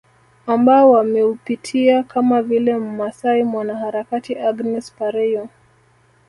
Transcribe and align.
Ambao 0.47 0.91
wameupitia 0.91 2.03
kama 2.03 2.41
vile 2.41 2.77
Mmasai 2.77 3.43
mwanaharakati 3.43 4.35
Agnes 4.39 4.91
Pareiyo 4.91 5.49